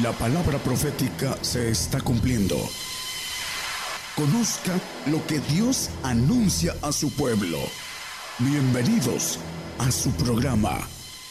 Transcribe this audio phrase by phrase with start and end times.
[0.00, 2.56] La palabra profética se está cumpliendo.
[4.16, 4.72] Conozca
[5.10, 7.58] lo que Dios anuncia a su pueblo.
[8.38, 9.38] Bienvenidos
[9.78, 10.78] a su programa,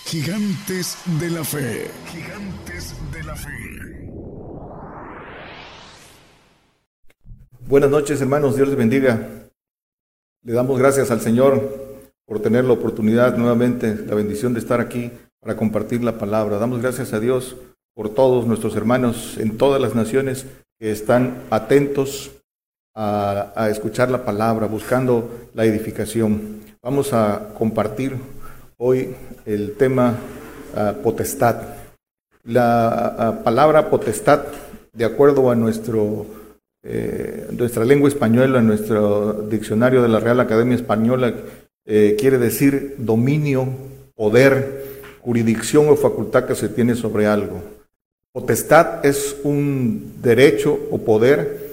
[0.05, 1.89] Gigantes de la Fe.
[2.05, 3.50] Gigantes de la Fe.
[7.62, 9.28] Buenas noches hermanos, Dios les bendiga.
[10.43, 15.12] Le damos gracias al Señor por tener la oportunidad nuevamente, la bendición de estar aquí
[15.39, 16.59] para compartir la palabra.
[16.59, 17.55] Damos gracias a Dios
[17.94, 20.45] por todos nuestros hermanos en todas las naciones
[20.80, 22.32] que están atentos
[22.95, 26.62] a, escuchar la palabra, buscando la edificación.
[26.82, 28.16] Vamos a compartir
[28.77, 29.16] hoy
[29.46, 30.16] el tema
[30.76, 31.76] ah, potestad.
[32.44, 34.46] La ah, palabra potestad,
[34.94, 36.26] de acuerdo a nuestro,
[36.84, 41.34] eh, nuestra lengua española, a nuestro diccionario de la Real Academia Española,
[41.85, 43.68] eh, quiere decir dominio,
[44.16, 44.82] poder,
[45.21, 47.62] jurisdicción o facultad que se tiene sobre algo.
[48.34, 51.71] Potestad es un derecho o poder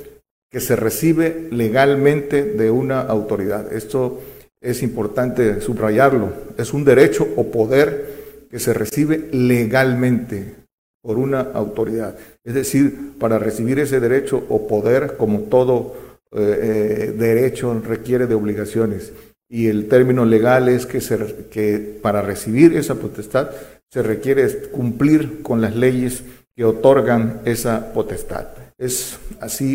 [0.50, 3.72] que se recibe legalmente de una autoridad.
[3.72, 4.20] Esto
[4.60, 6.32] es importante subrayarlo.
[6.56, 10.56] Es un derecho o poder que se recibe legalmente
[11.00, 12.16] por una autoridad.
[12.44, 15.94] Es decir, para recibir ese derecho o poder, como todo
[16.32, 19.12] eh, eh, derecho, requiere de obligaciones.
[19.48, 23.50] Y el término legal es que, para recibir esa potestad
[23.90, 26.22] se requiere cumplir con las leyes
[26.58, 28.48] que otorgan esa potestad.
[28.76, 29.74] Es así,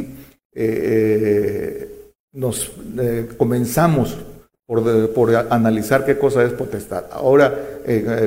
[0.53, 4.17] eh, eh, nos eh, comenzamos
[4.65, 7.05] por, analizar qué cosa es potestad.
[7.13, 7.57] Ahora,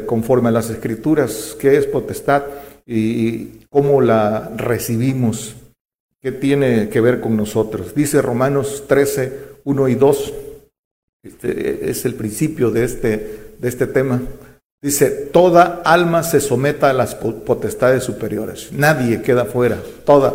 [0.07, 2.45] conforme a las escrituras, qué es potestad
[2.87, 5.55] y cómo la recibimos,
[6.23, 7.95] qué tiene que ver con nosotros.
[7.95, 9.33] Dice Romanos 13,
[9.65, 10.35] 1 y 2,
[11.25, 14.23] este es el principio de este, de este tema.
[14.87, 18.71] Dice, toda alma se someta a las potestades superiores.
[18.71, 20.33] Nadie queda fuera, toda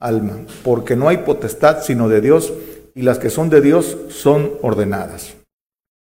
[0.00, 2.54] alma, porque no hay potestad sino de Dios
[2.94, 5.34] y las que son de Dios son ordenadas.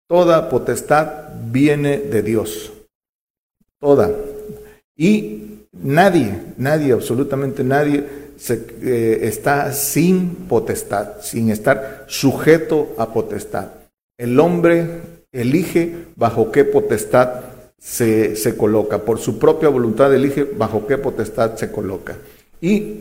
[0.09, 2.73] Toda potestad viene de Dios.
[3.81, 4.09] Toda.
[4.97, 13.67] Y nadie, nadie, absolutamente nadie se, eh, está sin potestad, sin estar sujeto a potestad.
[14.17, 15.01] El hombre
[15.33, 17.50] elige bajo qué potestad
[17.81, 22.17] se, se coloca, por su propia voluntad elige bajo qué potestad se coloca.
[22.61, 22.99] Y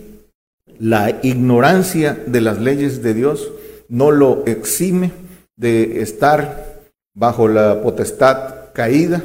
[0.80, 3.52] la ignorancia de las leyes de Dios
[3.90, 5.12] no lo exime
[5.58, 6.80] de estar
[7.14, 9.22] bajo la potestad caída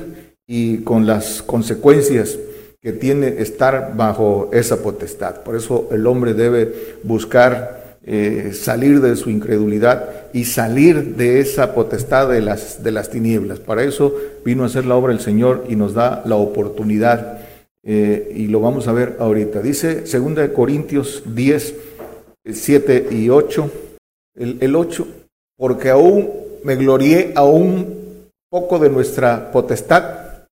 [0.46, 2.36] y con las consecuencias
[2.82, 5.42] que tiene estar bajo esa potestad.
[5.42, 11.74] Por eso el hombre debe buscar eh, salir de su incredulidad y salir de esa
[11.76, 13.60] potestad de las, de las tinieblas.
[13.60, 14.12] Para eso
[14.44, 17.38] vino a hacer la obra el Señor y nos da la oportunidad.
[17.84, 19.62] Eh, y lo vamos a ver ahorita.
[19.62, 21.74] Dice 2 Corintios 10,
[22.50, 23.70] 7 y 8.
[24.34, 25.06] El, el 8,
[25.56, 26.28] porque aún
[26.64, 30.48] me glorié aún poco de nuestra potestad,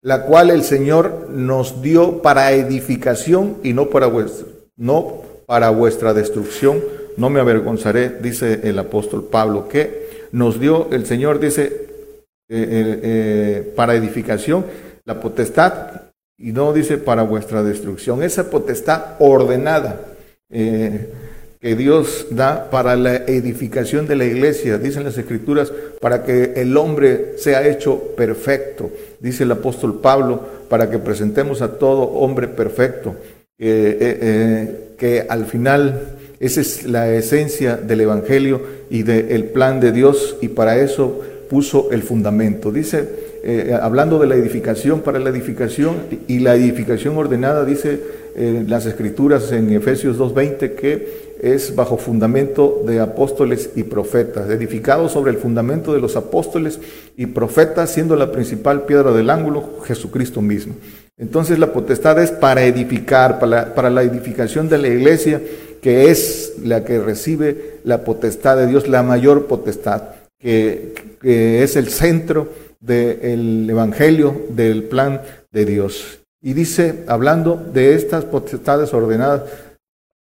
[0.00, 4.10] la cual el Señor nos dio para edificación y no para
[4.78, 6.80] no para vuestra destrucción,
[7.16, 11.70] no me avergonzaré, dice el apóstol Pablo, que nos dio el Señor, dice, eh,
[12.48, 14.66] eh, eh, para edificación,
[15.04, 16.02] la potestad,
[16.38, 20.00] y no dice para vuestra destrucción, esa potestad ordenada
[20.48, 26.76] que Dios da para la edificación de la iglesia, dicen las escrituras, para que el
[26.76, 33.16] hombre sea hecho perfecto, dice el apóstol Pablo, para que presentemos a todo hombre perfecto,
[33.58, 38.60] que al final esa es la esencia del Evangelio
[38.90, 42.70] y del plan de Dios y para eso puso el fundamento.
[42.72, 43.08] Dice,
[43.42, 48.00] eh, hablando de la edificación para la edificación y la edificación ordenada, dice
[48.34, 55.08] eh, las escrituras en Efesios 2.20 que es bajo fundamento de apóstoles y profetas, edificado
[55.08, 56.80] sobre el fundamento de los apóstoles
[57.16, 60.74] y profetas, siendo la principal piedra del ángulo Jesucristo mismo.
[61.18, 65.40] Entonces la potestad es para edificar, para para la edificación de la iglesia
[65.80, 70.02] que es la que recibe la potestad de Dios, la mayor potestad,
[70.38, 72.48] que, es el centro
[72.80, 76.20] del Evangelio, del plan de Dios.
[76.42, 79.42] Y dice, hablando de estas potestades ordenadas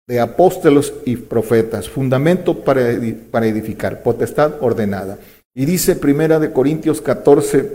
[0.08, 5.20] de apóstolos y profetas, fundamento para, edificar, potestad ordenada.
[5.56, 7.70] Y dice Primera de Corintios 14,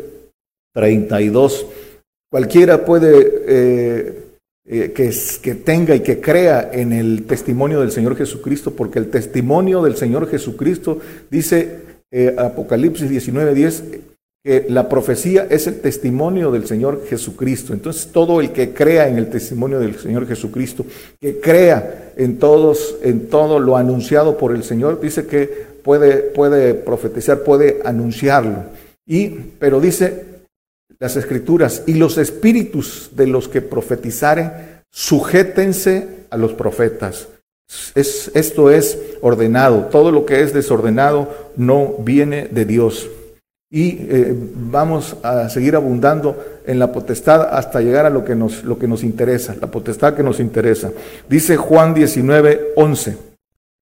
[0.74, 1.66] 32,
[2.30, 4.23] cualquiera puede eh,
[4.66, 5.12] eh, que,
[5.42, 9.96] que tenga y que crea en el testimonio del Señor Jesucristo, porque el testimonio del
[9.96, 11.00] Señor Jesucristo
[11.30, 11.80] dice
[12.10, 13.82] eh, Apocalipsis 19:10
[14.42, 17.72] que la profecía es el testimonio del Señor Jesucristo.
[17.72, 20.84] Entonces todo el que crea en el testimonio del Señor Jesucristo,
[21.20, 25.46] que crea en todos, en todo lo anunciado por el Señor, dice que
[25.82, 28.64] puede, puede profetizar, puede anunciarlo.
[29.06, 29.28] Y,
[29.58, 30.33] pero dice
[31.04, 37.28] las escrituras, y los espíritus de los que profetizaren, sujétense a los profetas.
[37.94, 39.88] Es, esto es ordenado.
[39.90, 43.06] Todo lo que es desordenado no viene de Dios
[43.70, 48.64] y eh, vamos a seguir abundando en la potestad hasta llegar a lo que, nos,
[48.64, 50.90] lo que nos interesa, la potestad que nos interesa.
[51.28, 53.18] Dice Juan 19, 11,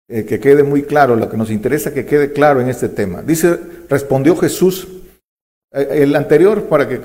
[0.08, 3.22] eh, que quede muy claro, lo que nos interesa que quede claro en este tema.
[3.22, 3.56] Dice,
[3.88, 4.88] respondió Jesús,
[5.72, 6.98] el anterior para que,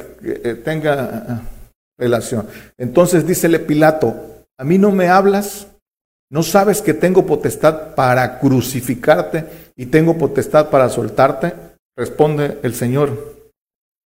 [0.63, 1.41] tenga
[1.97, 2.47] relación.
[2.77, 4.15] Entonces dícele Pilato,
[4.57, 5.67] a mí no me hablas,
[6.29, 11.53] no sabes que tengo potestad para crucificarte y tengo potestad para soltarte.
[11.95, 13.35] Responde el Señor.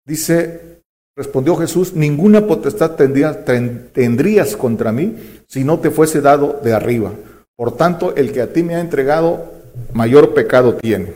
[0.06, 0.82] Dice,
[1.16, 5.16] respondió Jesús, ninguna potestad tendrías contra mí
[5.48, 7.14] si no te fuese dado de arriba.
[7.56, 9.54] Por tanto, el que a ti me ha entregado,
[9.94, 11.14] mayor pecado tiene.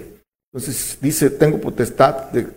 [0.54, 2.48] Entonces dice, tengo potestad de,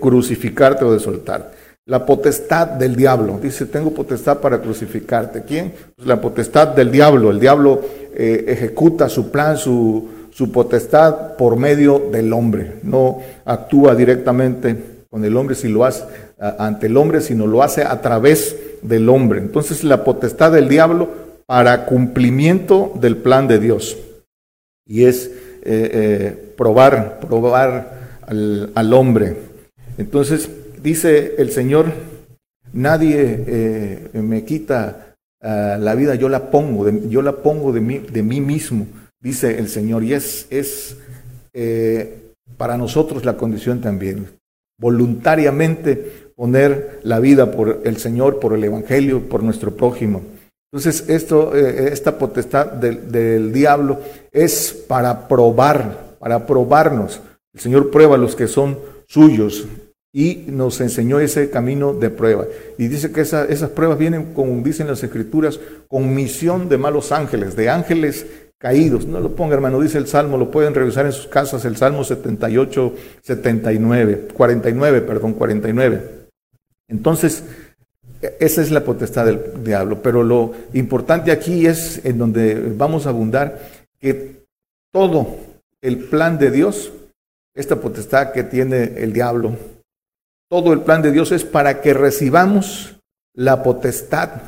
[0.00, 1.56] crucificarte o de soltarte.
[1.86, 3.38] La potestad del diablo.
[3.42, 5.42] Dice, tengo potestad para crucificarte.
[5.42, 5.74] ¿Quién?
[5.94, 7.30] Pues la potestad del diablo.
[7.30, 7.82] El diablo
[8.14, 12.76] eh, ejecuta su plan, su, su potestad por medio del hombre.
[12.82, 16.04] No actúa directamente con el hombre si lo hace
[16.58, 19.40] ante el hombre, sino lo hace a través del hombre.
[19.40, 21.08] Entonces la potestad del diablo
[21.46, 23.96] para cumplimiento del plan de Dios.
[24.86, 25.30] Y es eh,
[25.64, 29.36] eh, probar, probar al, hombre.
[29.98, 30.50] Entonces
[30.82, 31.92] dice el Señor,
[32.72, 37.98] nadie eh, me quita ah, la vida, yo la pongo, yo la pongo de mí,
[37.98, 38.86] de mí mismo
[39.24, 40.96] dice el Señor, y es, es
[41.54, 44.28] eh, para nosotros la condición también,
[44.78, 50.22] voluntariamente poner la vida por el Señor, por el Evangelio, por nuestro prójimo.
[50.70, 54.00] Entonces, esto, eh, esta potestad del, diablo
[54.30, 57.20] es para probar, para probarnos.
[57.54, 59.66] El Señor prueba a los que son suyos
[60.12, 62.46] y nos enseñó ese camino de prueba.
[62.78, 65.58] Y dice que esas pruebas vienen, como dicen las Escrituras,
[65.88, 68.26] con misión de malos ángeles, de ángeles
[68.58, 69.06] caídos.
[69.06, 72.04] No lo ponga, hermano, dice el Salmo, lo pueden revisar en sus casas, el Salmo
[72.04, 76.00] 78, 79, 49, perdón, 49.
[76.88, 77.44] Entonces,
[78.38, 80.00] esa es la potestad del diablo.
[80.02, 83.60] Pero lo importante aquí es en donde vamos a abundar
[84.00, 84.44] que
[84.92, 85.38] todo
[85.82, 86.92] el plan de Dios,
[87.54, 89.56] esta potestad que tiene el diablo,
[90.50, 93.00] todo el plan de Dios es para que recibamos
[93.34, 94.42] la potestad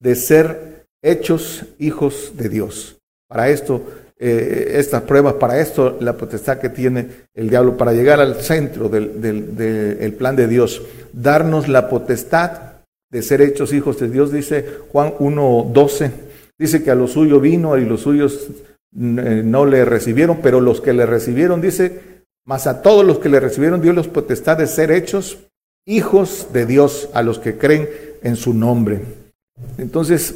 [0.00, 2.98] de ser hechos hijos de Dios.
[3.28, 3.82] Para esto,
[4.18, 8.88] eh, estas pruebas, para esto la potestad que tiene el diablo, para llegar al centro
[8.88, 15.12] del, plan de Dios, darnos la potestad de ser hechos hijos de Dios, dice Juan
[15.18, 16.10] 1.12,
[16.58, 20.80] dice que a lo suyo vino y los suyos eh, no le recibieron, pero los
[20.80, 22.17] que le recibieron, dice,
[22.48, 25.36] más a todos los que le recibieron dio la potestad de ser hechos
[25.86, 27.90] hijos de Dios, a los que creen
[28.22, 29.02] en su nombre.
[29.76, 30.34] Entonces,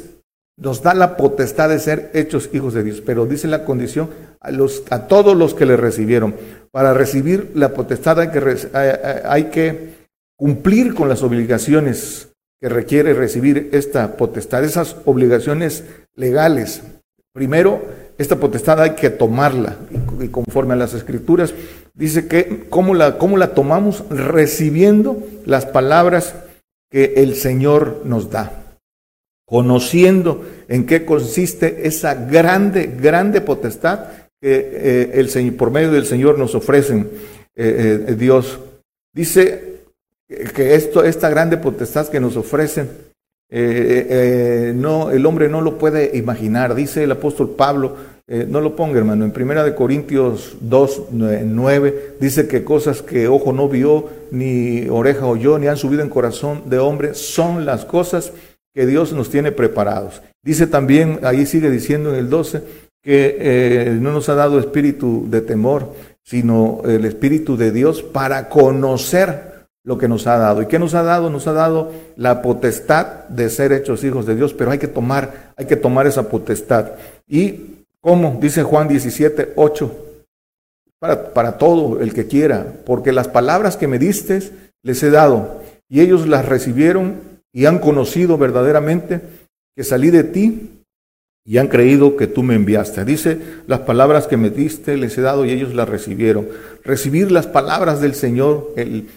[0.55, 4.51] nos da la potestad de ser hechos hijos de Dios, pero dice la condición a,
[4.51, 6.35] los, a todos los que le recibieron.
[6.69, 8.67] Para recibir la potestad hay que,
[9.25, 9.93] hay que
[10.37, 12.27] cumplir con las obligaciones
[12.61, 15.83] que requiere recibir esta potestad, esas obligaciones
[16.15, 16.83] legales.
[17.33, 17.81] Primero,
[18.19, 19.77] esta potestad hay que tomarla,
[20.21, 21.55] y conforme a las escrituras,
[21.93, 24.03] dice que ¿cómo la, cómo la tomamos?
[24.09, 26.35] Recibiendo las palabras
[26.89, 28.63] que el Señor nos da
[29.53, 34.07] conociendo en qué consiste esa grande, grande potestad
[34.41, 37.09] que eh, el Señor, por medio del Señor nos ofrecen
[37.55, 38.59] eh, eh, Dios.
[39.13, 39.83] Dice
[40.27, 42.89] que esto, esta grande potestad que nos ofrecen,
[43.51, 46.73] no, el hombre no lo puede imaginar.
[46.73, 47.95] Dice el apóstol Pablo,
[48.47, 53.53] no lo ponga hermano, en primera de Corintios 2, 9, dice que cosas que ojo
[53.53, 58.33] no vio, ni oreja oyó, ni han subido en corazón de hombre, son las cosas
[58.73, 60.21] que Dios nos tiene preparados.
[60.43, 62.63] Dice también, ahí sigue diciendo en el 12,
[63.03, 68.49] que eh, no nos ha dado espíritu de temor, sino el espíritu de Dios para
[68.49, 70.61] conocer lo que nos ha dado.
[70.61, 71.29] ¿Y qué nos ha dado?
[71.29, 75.53] Nos ha dado la potestad de ser hechos hijos de Dios, pero hay que tomar,
[75.57, 76.93] hay que tomar esa potestad.
[77.27, 78.37] ¿Y cómo?
[78.41, 80.05] Dice Juan 17, 8,
[80.99, 84.41] para, para todo el que quiera, porque las palabras que me diste
[84.83, 87.21] les he dado, y ellos las recibieron
[87.53, 89.21] y han conocido verdaderamente
[89.75, 90.83] que salí de ti
[91.45, 93.05] y han creído que tú me enviaste.
[93.05, 96.47] Dice, las palabras que me diste les he dado y ellos las recibieron.
[96.83, 99.07] Recibir las palabras del Señor, el,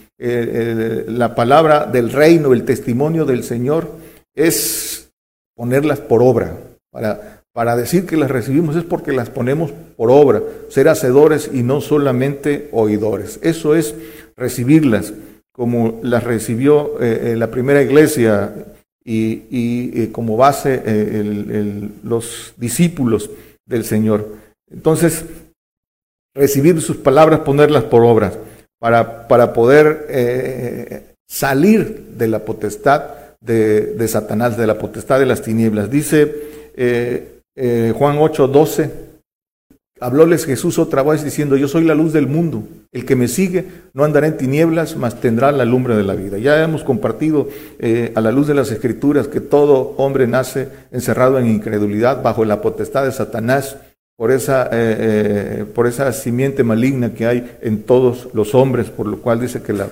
[1.08, 3.90] la palabra del reino, el testimonio del Señor,
[4.34, 5.10] es
[5.54, 6.56] ponerlas por obra.
[6.90, 11.62] Para, para decir que las recibimos es porque las ponemos por obra, ser hacedores y
[11.62, 13.40] no solamente oidores.
[13.42, 13.94] Eso es
[14.36, 15.14] recibirlas
[15.52, 18.52] como las recibió eh, la primera iglesia
[19.02, 23.30] y, y, como base eh, los discípulos
[23.64, 24.28] del Señor.
[24.70, 25.24] Entonces,
[26.34, 28.38] recibir sus palabras, ponerlas por obras,
[28.78, 35.40] para, para poder eh, salir de la potestad de, Satanás, de la potestad de las
[35.40, 35.90] tinieblas.
[35.90, 38.90] Dice eh, Juan 8, 12,
[39.98, 43.64] hablóles Jesús otra vez diciendo, yo soy la luz del mundo, el que me sigue
[43.94, 46.36] no andará en tinieblas, mas tendrá la lumbre de la vida.
[46.36, 47.48] Ya hemos compartido
[47.78, 52.44] eh, a la luz de las escrituras que todo hombre nace encerrado en incredulidad bajo
[52.44, 53.78] la potestad de Satanás
[54.18, 59.18] por esa, eh, por esa simiente maligna que hay en todos los hombres, por lo
[59.22, 59.88] cual dice que la,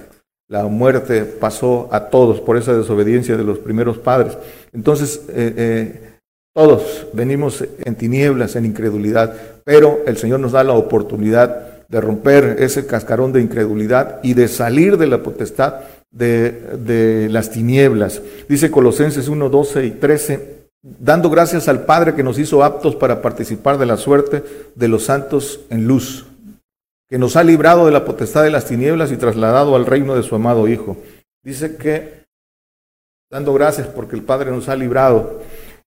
[0.48, 4.36] la muerte pasó a todos por esa desobediencia de los primeros padres.
[4.72, 5.22] Entonces,
[6.54, 9.34] todos venimos en tinieblas, en incredulidad,
[9.64, 14.46] pero el Señor nos da la oportunidad de romper ese cascarón de incredulidad y de
[14.48, 15.80] salir de la potestad
[16.12, 18.22] de, las tinieblas.
[18.48, 23.20] Dice Colosenses 1, 12 y 13, dando gracias al Padre que nos hizo aptos para
[23.20, 24.44] participar de la suerte
[24.76, 26.26] de los santos en luz,
[27.08, 30.22] que nos ha librado de la potestad de las tinieblas y trasladado al reino de
[30.22, 30.96] su amado Hijo.
[31.42, 32.24] Dice que,
[33.28, 35.40] dando gracias porque el Padre nos ha librado,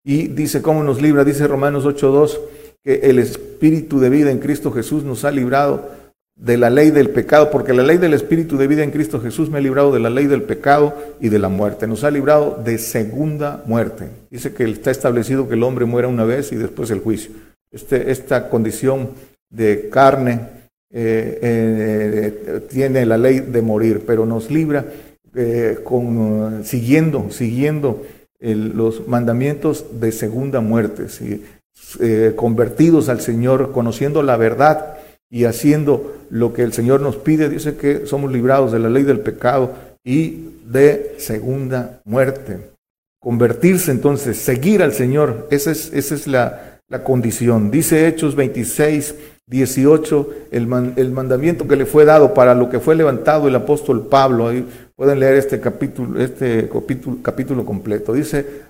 [0.07, 2.39] y dice cómo nos libra, dice Romanos 8.2,
[2.81, 5.89] que el Espíritu de vida en Cristo Jesús nos ha librado
[6.37, 9.49] de la ley del pecado, porque la ley del Espíritu de vida en Cristo Jesús
[9.49, 11.87] me ha librado de la ley del pecado y de la muerte.
[11.87, 14.05] Nos ha librado de segunda muerte.
[14.31, 17.31] Dice que está establecido que el hombre muera una vez y después el juicio.
[17.69, 19.09] Este, esta condición
[19.49, 20.39] de carne
[20.89, 24.85] eh, eh, tiene la ley de morir, pero nos libra
[25.35, 28.03] eh, con, siguiendo, siguiendo
[28.39, 31.07] los mandamientos de segunda muerte,
[31.99, 34.97] eh, convertidos al Señor, conociendo la verdad
[35.29, 39.03] y haciendo lo que el Señor nos pide, dice que somos librados de la ley
[39.03, 42.71] del pecado y de segunda muerte.
[43.19, 47.71] Convertirse entonces, seguir al Señor, esa es, esa es la, la condición.
[47.71, 49.15] Dice Hechos 26,
[49.47, 54.07] 18, el, el, mandamiento que le fue dado para lo que fue levantado el apóstol
[54.07, 54.51] Pablo.
[54.97, 58.13] Pueden leer este capítulo, este capítulo, capítulo completo.
[58.13, 58.63] Dice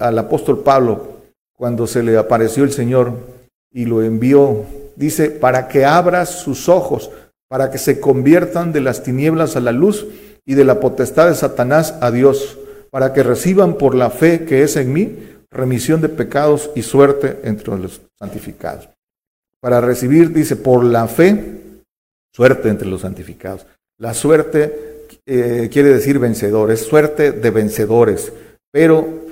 [0.00, 1.18] al apóstol Pablo,
[1.52, 3.12] cuando se le apareció el Señor
[3.70, 4.64] y lo envió,
[4.96, 7.10] dice, para que abra sus ojos,
[7.48, 10.06] para que se conviertan de las tinieblas a la luz
[10.46, 12.58] y de la potestad de Satanás a Dios,
[12.90, 15.18] para que reciban por la fe que es en mí
[15.50, 18.88] remisión de pecados y suerte entre los santificados.
[19.60, 21.60] Para recibir, dice, por la fe,
[22.32, 23.66] suerte entre los santificados.
[23.98, 24.93] La suerte
[25.26, 28.32] eh, quiere decir vencedores, suerte de vencedores,
[28.70, 29.24] pero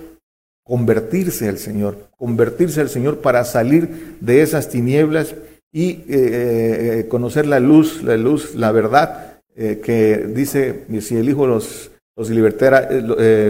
[0.64, 5.34] convertirse al Señor, convertirse al Señor para salir de esas tinieblas
[5.70, 11.46] y eh, eh, conocer la luz, la luz, la verdad, que dice, si el Hijo
[11.46, 12.88] los, los libertará,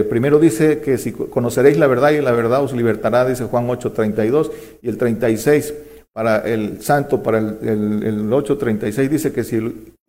[0.09, 4.51] primero dice que si conoceréis la verdad y la verdad os libertará, dice Juan 8:32
[4.81, 5.73] y el 36
[6.13, 9.57] para el santo, para el, el, 8.36 dice que si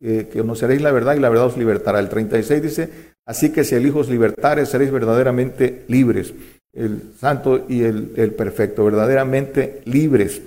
[0.03, 1.99] eh, que conoceréis la verdad y la verdad os libertará.
[1.99, 2.91] El 36 dice,
[3.27, 6.35] así que si el Hijo os libertare, seréis verdaderamente libres.
[6.75, 10.43] El santo y el, el perfecto, verdaderamente libres.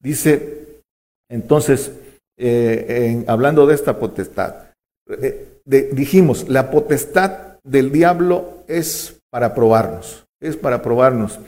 [0.00, 0.82] Dice,
[1.30, 1.92] entonces,
[2.36, 4.68] eh, hablando de esta potestad,
[5.08, 11.38] eh, dijimos, la potestad del diablo es para probarnos, es para probarnos.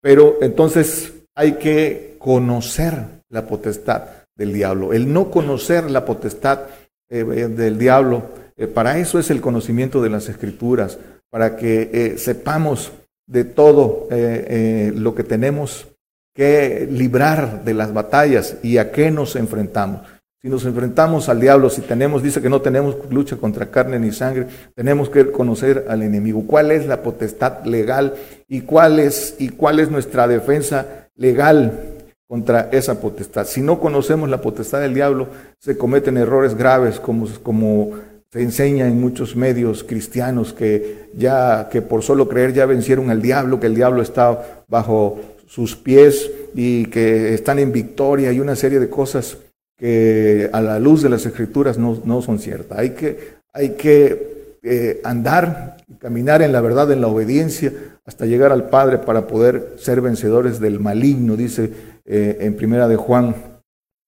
[0.00, 2.94] Pero entonces hay que conocer
[3.28, 4.02] la potestad
[4.34, 4.92] del diablo.
[4.92, 6.62] El no conocer la potestad
[7.08, 8.24] eh, eh, del diablo,
[8.56, 10.98] eh, para eso es el conocimiento de las escrituras,
[11.30, 12.90] para que sepamos
[13.26, 15.86] de todo lo que tenemos
[16.34, 20.00] que librar de las batallas y a qué nos enfrentamos.
[20.40, 24.10] Si nos enfrentamos al diablo, si tenemos, dice que no tenemos lucha contra carne ni
[24.10, 26.44] sangre, tenemos que conocer al enemigo.
[26.46, 28.14] ¿Cuál es la potestad legal
[28.48, 33.46] y cuál es, y cuál es nuestra defensa legal contra esa potestad.
[33.46, 37.92] Si no conocemos la potestad del diablo, se cometen errores graves como, como
[38.30, 43.22] se enseña en muchos medios cristianos que ya que por solo creer ya vencieron al
[43.22, 48.54] diablo, que el diablo está bajo sus pies y que están en victoria y una
[48.56, 49.38] serie de cosas
[49.78, 52.78] que a la luz de las escrituras no, no son ciertas.
[52.78, 57.72] Hay que, hay que eh, andar caminar en la verdad, en la obediencia,
[58.04, 61.70] hasta llegar al Padre para poder ser vencedores del maligno, dice
[62.04, 63.34] eh, en primera de Juan,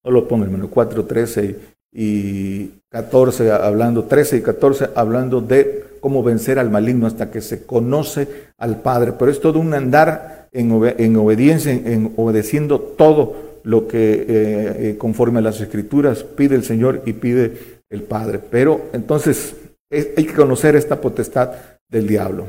[0.05, 1.57] no lo pongo hermano, 4, 13
[1.93, 7.65] y 14 hablando, 13 y 14 hablando de cómo vencer al maligno hasta que se
[7.67, 9.13] conoce al Padre.
[9.19, 10.73] Pero es todo un andar en,
[11.17, 17.03] obediencia, en, obedeciendo todo lo que eh, eh, conforme a las escrituras pide el Señor
[17.05, 18.41] y pide el Padre.
[18.51, 19.55] Pero entonces
[19.91, 21.53] hay que conocer esta potestad
[21.89, 22.47] del diablo.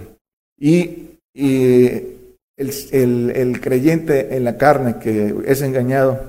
[0.58, 2.18] Y, el,
[3.62, 6.20] creyente en la carne que es engañado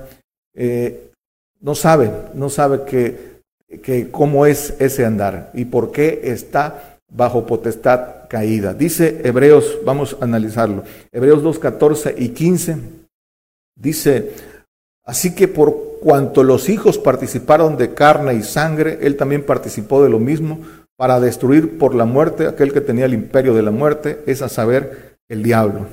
[0.55, 1.11] eh,
[1.61, 3.33] no sabe, no sabe que,
[4.11, 8.73] cómo es ese andar y por qué está bajo potestad caída.
[8.73, 12.77] Dice Hebreos, vamos a analizarlo, Hebreos 2, 14 y 15,
[13.75, 14.31] dice,
[15.05, 20.09] así que por cuanto los hijos participaron de carne y sangre, él también participó de
[20.09, 20.61] lo mismo
[20.97, 24.49] para destruir por la muerte aquel que tenía el imperio de la muerte, es a
[24.49, 25.87] saber, el diablo,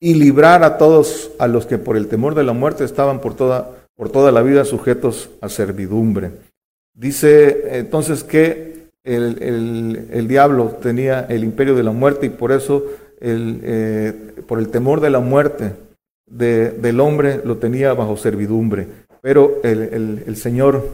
[0.00, 3.34] y librar a todos a los que por el temor de la muerte estaban por
[3.34, 6.32] toda por toda la vida sujetos a servidumbre.
[6.94, 12.84] Dice entonces que el, diablo tenía el imperio de la muerte y por eso,
[13.20, 14.12] el, eh,
[14.46, 15.74] por el temor de la muerte
[16.26, 18.88] del hombre, lo tenía bajo servidumbre.
[19.20, 20.84] Pero el, Señor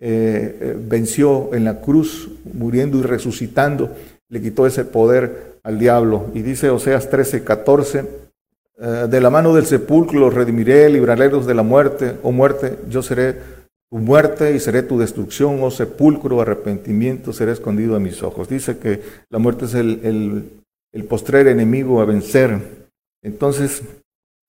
[0.00, 3.96] eh, eh, venció en la cruz, muriendo y resucitando,
[4.28, 6.30] le quitó ese poder al diablo.
[6.34, 8.04] Y dice Oseas 13, 14,
[8.80, 13.02] eh, de la mano del sepulcro los redimiré, librarlos de la muerte, oh muerte, yo
[13.02, 13.34] seré
[13.90, 18.48] tu muerte y seré tu destrucción, oh sepulcro, arrepentimiento, seré escondido a mis ojos.
[18.48, 20.60] Dice que la muerte es el,
[20.92, 22.86] el, postrer enemigo a vencer.
[23.22, 23.82] Entonces,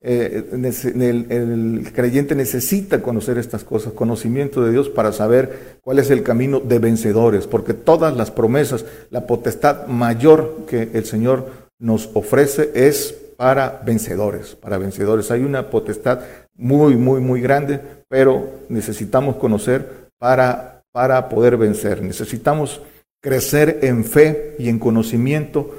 [0.02, 6.24] eh, el, creyente necesita conocer estas cosas, conocimiento de Dios para saber cuál es el
[6.24, 11.48] camino de vencedores, porque todas las promesas, la potestad mayor que el Señor
[11.80, 15.32] nos ofrece es para vencedores, para vencedores.
[15.32, 16.22] Hay una potestad
[16.56, 22.02] muy, muy, muy grande, pero necesitamos conocer para, para poder vencer.
[22.02, 22.82] Necesitamos
[23.22, 25.74] crecer en fe y en conocimiento,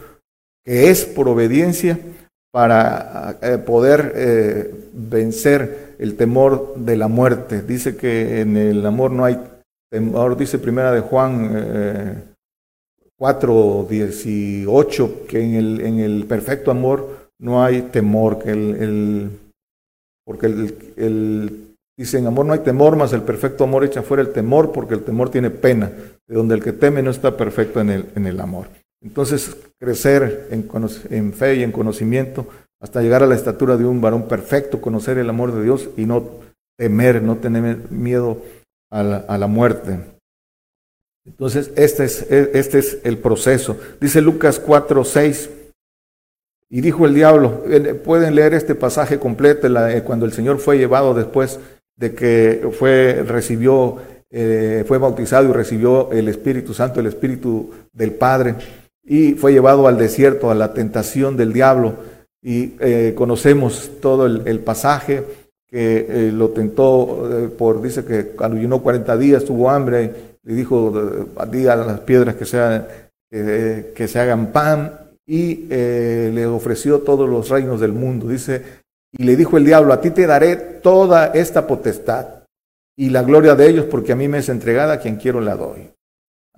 [0.64, 1.98] que es por obediencia,
[2.52, 7.62] para eh, poder eh, vencer el temor de la muerte.
[7.62, 9.38] Dice que en el amor no hay
[9.90, 12.14] temor, dice primera de Juan eh,
[13.16, 19.30] 4, 18, que en el, en el perfecto amor no hay temor, que el,
[20.24, 24.32] porque el, dice en amor no hay temor, más el perfecto amor echa fuera el
[24.32, 25.90] temor, porque el temor tiene pena,
[26.26, 28.79] de donde el que teme no está perfecto en el, en el amor.
[29.02, 30.68] Entonces, crecer en,
[31.10, 32.46] en fe y en conocimiento
[32.80, 36.06] hasta llegar a la estatura de un varón perfecto, conocer el amor de Dios y
[36.06, 36.40] no
[36.78, 38.42] temer, no tener miedo
[38.90, 40.00] a la, muerte.
[41.24, 43.78] Entonces, este es, este es el proceso.
[44.00, 45.50] Dice Lucas 4, 6.
[46.70, 47.64] Y dijo el diablo,
[48.04, 51.58] pueden leer este pasaje completo eh, cuando el Señor fue llevado después
[51.96, 53.98] de que fue, recibió,
[54.30, 58.54] eh, fue bautizado y recibió el Espíritu Santo, el Espíritu del Padre,
[59.04, 61.94] y fue llevado al desierto, a la tentación del diablo.
[62.42, 65.24] Y eh, conocemos todo el, pasaje
[65.68, 71.76] que lo tentó por, dice que llenó 40 días tuvo hambre, le dijo, di a
[71.76, 72.86] las piedras que, sean,
[73.30, 78.26] que se hagan pan, y eh, le ofreció todos los reinos del mundo.
[78.26, 78.64] Dice,
[79.12, 82.26] y le dijo el diablo, a ti te daré toda esta potestad
[82.96, 85.54] y la gloria de ellos, porque a mí me es entregada, a quien quiero la
[85.54, 85.88] doy.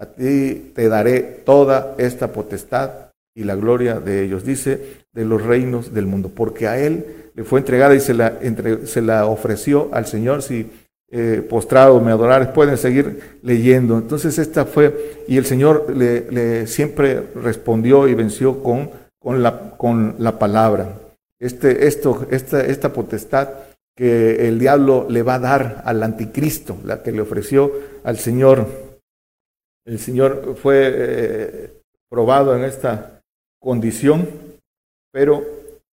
[0.03, 2.91] A ti te daré toda esta potestad
[3.37, 7.45] y la gloria de ellos, dice, de los reinos del mundo, porque a él le
[7.45, 8.41] fue entregada y se la,
[8.85, 10.43] se la ofreció al Señor.
[10.43, 10.69] Si
[11.13, 13.97] eh, postrado, me adorar, pueden seguir leyendo.
[13.97, 20.17] Entonces esta fue, y el Señor le, siempre respondió y venció con, con, la, con
[20.19, 20.99] la palabra.
[21.39, 23.51] Este, esto, esta, esta potestad
[23.97, 27.71] que el diablo le va a dar al anticristo, la que le ofreció
[28.03, 28.82] al Señor.
[29.85, 31.73] El Señor fue eh,
[32.09, 33.21] probado en esta
[33.61, 34.29] condición,
[35.13, 35.45] pero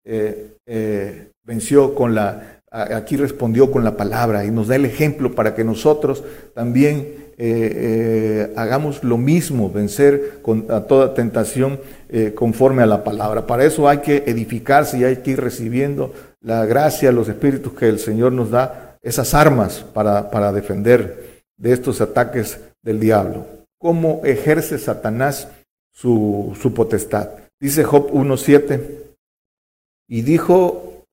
[0.04, 5.54] eh, venció con la aquí respondió con la palabra y nos da el ejemplo para
[5.54, 12.82] que nosotros también eh, eh, hagamos lo mismo, vencer con, a toda tentación eh, conforme
[12.82, 13.46] a la palabra.
[13.46, 17.88] Para eso hay que edificarse y hay que ir recibiendo la gracia, los espíritus que
[17.88, 23.46] el Señor nos da, esas armas para, para defender de estos ataques del diablo.
[23.84, 25.46] ¿Cómo ejerce Satanás
[25.92, 27.28] su, su potestad?
[27.60, 28.80] Dice Job 1.7,
[30.08, 31.04] y dijo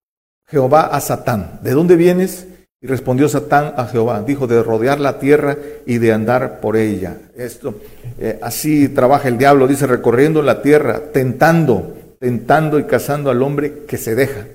[0.47, 2.47] Jehová a Satán, ¿de dónde vienes?
[2.79, 7.17] Y respondió Satán a Jehová, dijo, de rodear la tierra y de andar por ella.
[7.35, 7.75] Esto,
[8.17, 13.79] eh, así trabaja el diablo, dice, recorriendo la tierra, tentando, tentando y cazando al hombre
[13.85, 14.47] que se deja,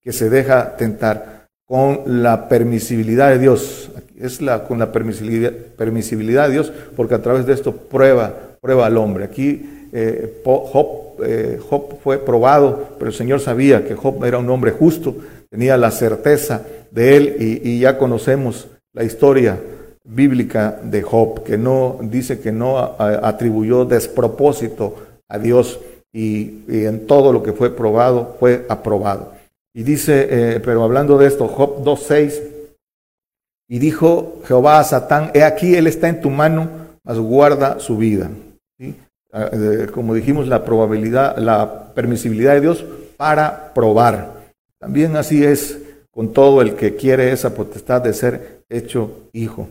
[0.00, 3.90] que se deja tentar con la permisibilidad de Dios.
[4.18, 8.86] Es la, con la permisibilidad, permisibilidad de Dios, porque a través de esto prueba, prueba
[8.86, 9.24] al hombre.
[9.24, 10.42] Aquí eh,
[11.22, 15.14] eh, Job, fue probado, pero el Señor sabía que Job era un hombre justo,
[15.48, 19.56] tenía la certeza de él y, ya conocemos la historia
[20.02, 24.96] bíblica de Job, que no dice que no atribuyó despropósito
[25.28, 25.78] a Dios
[26.12, 29.32] y, en todo lo que fue probado fue aprobado.
[29.72, 32.42] Y dice, eh, pero hablando de esto, Job 2.6,
[33.68, 36.68] y dijo Jehová a Satán, he aquí, él está en tu mano,
[37.02, 38.30] mas guarda su vida.
[39.32, 39.50] Ah,
[39.92, 42.84] como dijimos, la probabilidad, la permisibilidad de Dios
[43.16, 44.32] para probar.
[44.78, 45.78] También así es
[46.10, 49.68] con todo el que quiere esa potestad de ser hecho hijo.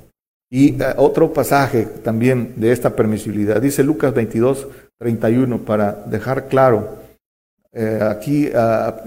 [0.51, 4.67] Y eh, otro pasaje también de esta permisibilidad, dice Lucas 22,
[4.99, 7.02] 31, para dejar claro,
[7.73, 9.03] eh, aquí ah,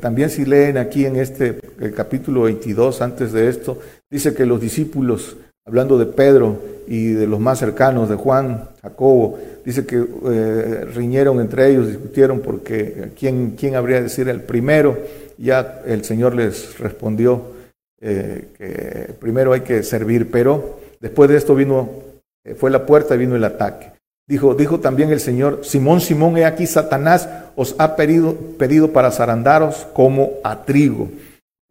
[0.00, 1.58] también si leen aquí en este
[1.94, 3.78] capítulo 22, antes de esto,
[4.10, 9.38] dice que los discípulos, hablando de Pedro y de los más cercanos, de Juan, Jacobo,
[9.64, 14.98] dice que eh, riñeron entre ellos, discutieron porque quién, quién habría de decir el primero.
[15.38, 17.42] Ya el Señor les respondió
[18.00, 21.88] eh, que primero hay que servir, pero después de esto vino,
[22.44, 23.92] eh, fue la puerta y vino el ataque.
[24.30, 29.10] Dijo, dijo también el Señor, Simón, Simón, he aquí Satanás os ha pedido, pedido para
[29.10, 31.10] zarandaros como a trigo.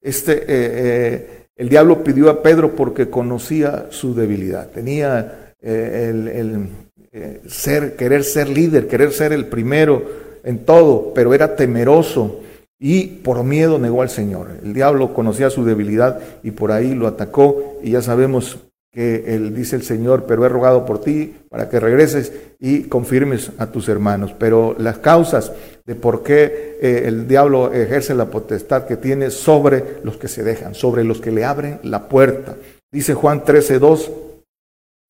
[0.01, 6.69] Este, el diablo pidió a Pedro porque conocía su debilidad, tenía el
[7.11, 10.03] eh, ser, querer ser líder, querer ser el primero
[10.43, 12.41] en todo, pero era temeroso
[12.77, 14.59] y por miedo negó al Señor.
[14.63, 18.59] El diablo conocía su debilidad y por ahí lo atacó y ya sabemos
[18.91, 23.51] que él dice el Señor, pero he rogado por ti para que regreses y confirmes
[23.57, 24.33] a tus hermanos.
[24.37, 25.51] Pero las causas
[25.85, 30.43] de por qué eh, el diablo ejerce la potestad que tiene sobre los que se
[30.43, 32.55] dejan, sobre los que le abren la puerta.
[32.91, 34.09] Dice Juan 13:2,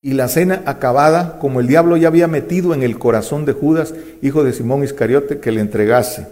[0.02, 3.94] y la cena acabada, como el diablo ya había metido en el corazón de Judas,
[4.22, 6.26] hijo de Simón Iscariote, que le entregase.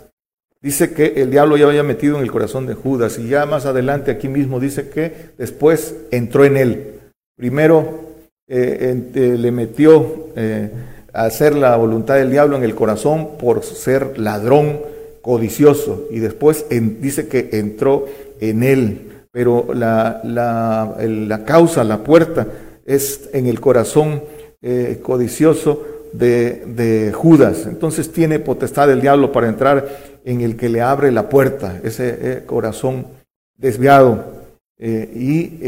[0.61, 3.65] Dice que el diablo ya había metido en el corazón de Judas y ya más
[3.65, 6.98] adelante aquí mismo dice que después entró en él.
[7.39, 8.01] Primero
[8.49, 10.71] eh, eh, le metió eh,
[11.13, 14.81] a hacer la voluntad del diablo en el corazón por ser ladrón,
[15.23, 18.07] codicioso y después dice que entró
[18.41, 19.27] en él.
[19.31, 22.49] Pero la, la, la causa, la puerta,
[22.85, 24.23] es en el corazón
[25.03, 27.67] codicioso de, Judas.
[27.67, 29.87] Entonces tiene potestad el diablo para entrar
[30.25, 33.07] en el que le abre la puerta, ese corazón
[33.57, 34.38] desviado.
[34.81, 35.59] Eh, y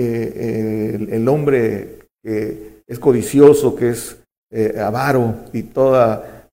[1.13, 4.17] el, hombre que es codicioso, que es
[4.79, 6.49] avaro y toda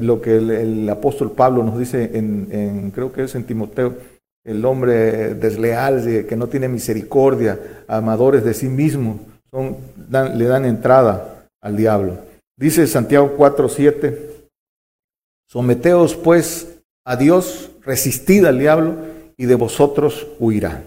[0.00, 3.94] lo que el, apóstol Pablo nos dice en, creo que es en Timoteo,
[4.44, 9.20] el hombre desleal, que no tiene misericordia, amadores de sí mismo
[10.10, 12.18] le dan entrada al diablo.
[12.56, 14.18] Dice Santiago 4:7,
[15.48, 18.94] someteos pues a Dios, resistid al diablo
[19.36, 20.84] y de vosotros huirá.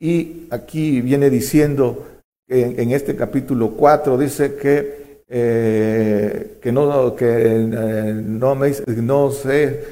[0.00, 2.06] Y aquí viene diciendo
[2.48, 9.84] en, este capítulo 4, dice que, eh, que no, que, eh, no, me, sé,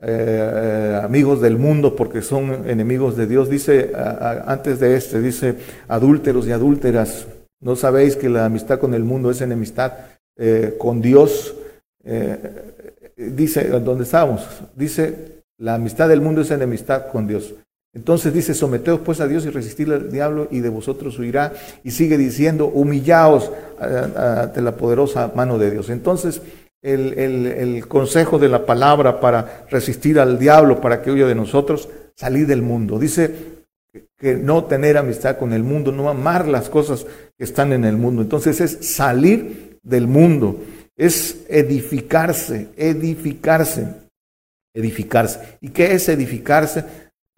[0.00, 3.50] eh, amigos del mundo porque son enemigos de Dios.
[3.50, 5.56] Dice antes de este, dice
[5.88, 7.26] adúlteros y adúlteras
[7.60, 9.92] ¿No sabéis que la amistad con el mundo es enemistad
[10.78, 11.56] con Dios?
[13.16, 14.46] Dice, ¿dónde estamos?
[14.76, 17.56] Dice, la amistad del mundo es enemistad con Dios.
[17.94, 21.52] Entonces dice, someteos pues a Dios y resistid al diablo y de vosotros huirá.
[21.84, 25.88] Y sigue diciendo, humillaos ante la poderosa mano de Dios.
[25.90, 26.42] Entonces,
[26.82, 31.88] el, el, consejo de la palabra para resistir al diablo, para que huya de nosotros,
[32.14, 32.98] salir del mundo.
[32.98, 33.58] Dice
[34.16, 37.96] que no tener amistad con el mundo, no amar las cosas que están en el
[37.96, 38.22] mundo.
[38.22, 40.60] Entonces es salir del mundo,
[40.96, 43.86] es edificarse, edificarse,
[44.74, 45.58] edificarse.
[45.60, 46.84] ¿Y qué es edificarse?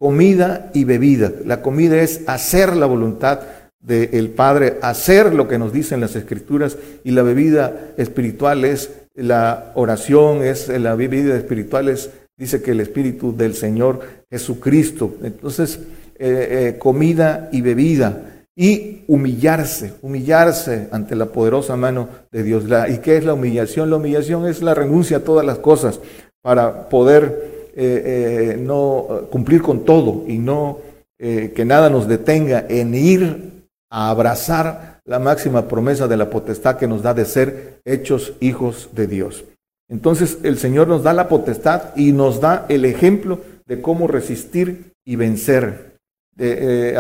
[0.00, 1.30] Comida y bebida.
[1.44, 3.40] La comida es hacer la voluntad
[3.82, 9.72] del Padre, hacer lo que nos dicen las Escrituras y la bebida espiritual es la
[9.74, 12.08] oración, es la bebida espiritual es,
[12.38, 15.16] dice que el Espíritu del Señor Jesucristo.
[15.22, 15.80] Entonces,
[16.18, 18.22] eh, eh, comida y bebida
[18.56, 22.64] y humillarse, humillarse ante la poderosa mano de Dios.
[22.88, 23.90] ¿Y qué es la humillación?
[23.90, 26.00] La humillación es la renuncia a todas las cosas
[26.40, 30.78] para poder eh, no cumplir con todo y no
[31.18, 36.86] que nada nos detenga en ir a abrazar la máxima promesa de la potestad que
[36.86, 39.44] nos da de ser hechos hijos de Dios.
[39.90, 44.92] Entonces el Señor nos da la potestad y nos da el ejemplo de cómo resistir
[45.04, 45.90] y vencer
[46.38, 46.94] eh,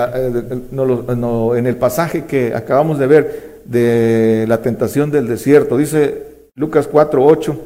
[1.56, 5.76] en el pasaje que acabamos de ver de la tentación del desierto.
[5.76, 7.60] Dice Lucas 4, 8.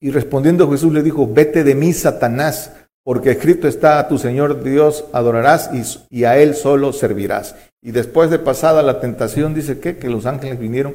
[0.00, 2.72] Y respondiendo Jesús le dijo, vete de mí, Satanás,
[3.04, 5.70] porque escrito está, a tu Señor Dios adorarás
[6.10, 7.54] y, a Él solo servirás.
[7.82, 10.94] Y después de pasada la tentación, dice que, que los ángeles vinieron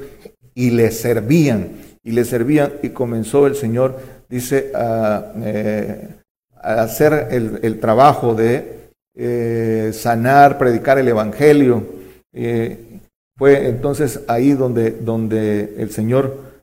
[0.55, 1.69] y le servían,
[2.03, 6.07] y le servían, y comenzó el Señor, dice, a, eh,
[6.65, 11.83] hacer el, trabajo de eh, sanar, predicar el Evangelio.
[12.33, 12.99] Eh,
[13.37, 16.54] fue entonces ahí donde, donde el Señor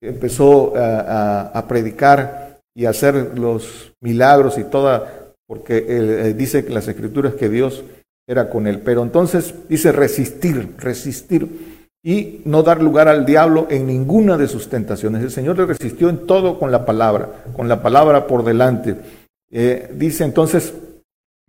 [0.00, 7.34] empezó a, predicar y hacer los milagros y toda, porque él, dice que las escrituras
[7.34, 7.84] que Dios
[8.26, 8.80] era con él.
[8.80, 14.68] Pero entonces dice resistir, resistir y no dar lugar al diablo en ninguna de sus
[14.68, 15.22] tentaciones.
[15.22, 18.96] El Señor le resistió en todo con la palabra, con la palabra por delante.
[19.50, 20.74] Eh, dice entonces,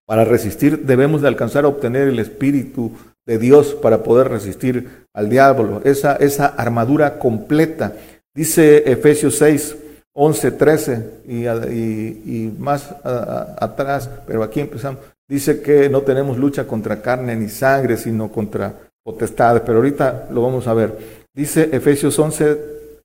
[0.05, 2.93] para resistir debemos de alcanzar a obtener el Espíritu
[3.27, 7.93] de Dios para poder resistir al diablo, esa, esa armadura completa.
[8.39, 9.75] Dice Efesios 6,
[10.13, 15.01] 11, 13 y, más atrás, pero aquí empezamos.
[15.27, 18.73] Dice que no tenemos lucha contra carne ni sangre, sino contra
[19.03, 20.97] potestades, pero ahorita lo vamos a ver.
[21.35, 22.57] Dice Efesios 11,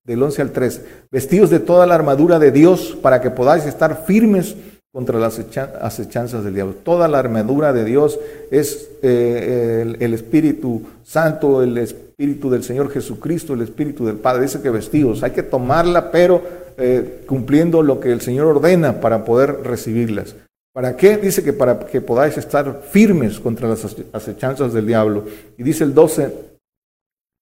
[0.05, 4.05] del 11 al 13, vestidos de toda la armadura de Dios para que podáis estar
[4.07, 4.55] firmes
[4.93, 5.41] contra las
[5.81, 6.75] acechanzas del diablo.
[6.85, 8.21] Toda la armadura de Dios
[8.53, 11.77] es eh, el, Espíritu Santo, el
[12.17, 14.43] Espíritu del Señor Jesucristo, el Espíritu del Padre.
[14.43, 16.43] Dice que vestidos, hay que tomarla, pero
[16.77, 20.37] eh, cumpliendo lo que el Señor ordena para poder recibirlas.
[20.73, 21.17] ¿Para qué?
[21.17, 25.25] Dice que para que podáis estar firmes contra las acechanzas del diablo.
[25.59, 26.33] Y dice el 12,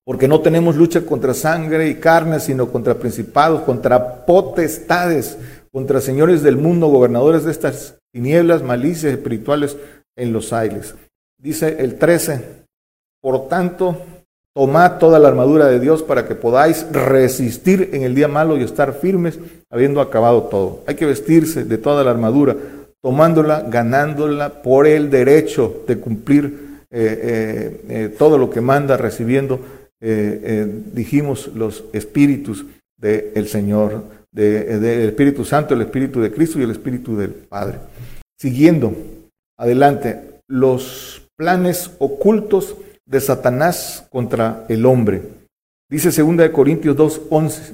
[0.05, 5.37] porque no tenemos lucha contra sangre y carne, sino contra principados, contra potestades
[5.73, 9.75] contra señores del mundo, gobernadores de estas tinieblas, malicias espirituales
[10.15, 10.93] en los aires.
[11.39, 12.65] Dice el 13,
[13.19, 13.97] por tanto,
[14.55, 18.63] tomad toda la armadura de Dios para que podáis resistir en el día malo y
[18.63, 19.39] estar firmes
[19.69, 20.83] habiendo acabado todo.
[20.85, 22.55] Hay que vestirse de toda la armadura,
[23.01, 29.59] tomándola, ganándola por el derecho de cumplir eh, eh, eh, todo lo que manda, recibiendo,
[30.93, 32.65] dijimos, los espíritus
[32.97, 37.77] del Señor del Espíritu Santo, el Espíritu de Cristo y el Espíritu del Padre.
[38.37, 38.93] Siguiendo
[39.57, 45.21] adelante, los planes ocultos de Satanás contra el hombre.
[45.89, 47.73] Dice 2 Corintios 2:11,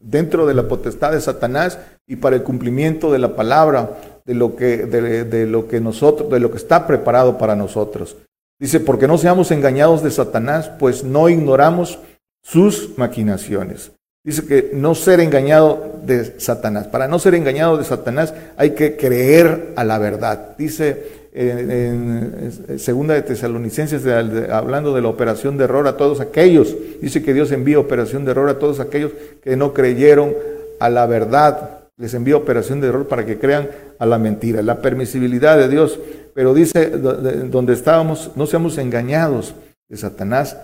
[0.00, 4.56] dentro de la potestad de Satanás y para el cumplimiento de la palabra, de lo
[4.56, 8.16] que, de lo que nosotros, de lo que está preparado para nosotros.
[8.58, 11.98] Dice, porque no seamos engañados de Satanás, pues no ignoramos
[12.42, 13.92] sus maquinaciones.
[14.22, 16.86] Dice que no ser engañado de Satanás.
[16.86, 20.56] Para no ser engañado de Satanás hay que creer a la verdad.
[20.58, 24.06] Dice en, segunda de Tesalonicenses,
[24.50, 28.32] hablando de la operación de error a todos aquellos, dice que Dios envía operación de
[28.32, 29.12] error a todos aquellos
[29.42, 30.34] que no creyeron
[30.80, 31.78] a la verdad.
[31.96, 36.00] Les envía operación de error para que crean a la mentira, la permisibilidad de Dios.
[36.34, 39.54] Pero dice, donde estábamos, no seamos engañados
[39.88, 40.56] de Satanás,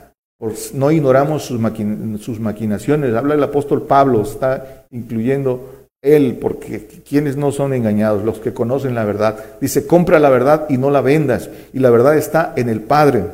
[0.74, 1.60] no ignoramos sus,
[2.20, 3.14] sus maquinaciones.
[3.14, 8.94] Habla el apóstol Pablo, está incluyendo él, porque quienes no son engañados, los que conocen
[8.94, 9.36] la verdad.
[9.60, 11.50] Dice, compra la verdad y no la vendas.
[11.72, 13.24] Y la verdad está en el Padre,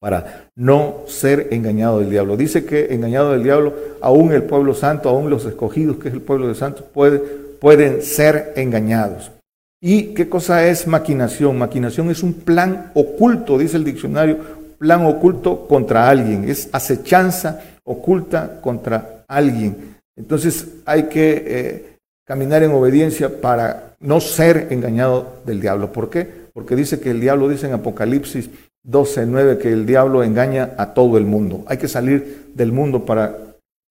[0.00, 2.36] para no ser engañado del diablo.
[2.36, 6.20] Dice que engañado del diablo, aún el pueblo santo, aún los escogidos, que es el
[6.20, 9.32] pueblo de santos, puede, pueden ser engañados.
[9.80, 11.58] ¿Y qué cosa es maquinación?
[11.58, 14.38] Maquinación es un plan oculto, dice el diccionario,
[14.78, 19.95] plan oculto contra alguien, es acechanza oculta contra alguien.
[20.16, 25.92] Entonces hay que eh, caminar en obediencia para no ser engañado del diablo.
[25.92, 26.26] ¿Por qué?
[26.52, 28.50] Porque dice que el diablo, dice en Apocalipsis
[28.82, 31.64] 12, 9, que el diablo engaña a todo el mundo.
[31.66, 33.36] Hay que salir del mundo para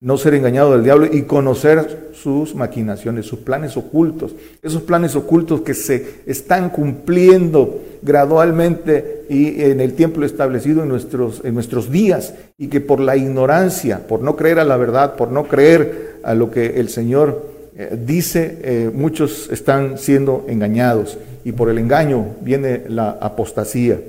[0.00, 5.62] no ser engañado del diablo y conocer sus maquinaciones, sus planes ocultos, esos planes ocultos
[5.62, 12.34] que se están cumpliendo gradualmente y en el tiempo establecido en nuestros, en nuestros días
[12.56, 16.34] y que por la ignorancia, por no creer a la verdad, por no creer a
[16.34, 22.36] lo que el Señor eh, dice, eh, muchos están siendo engañados y por el engaño
[22.40, 24.00] viene la apostasía.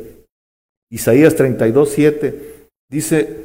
[0.92, 2.42] Isaías 32, 7
[2.90, 3.38] dice,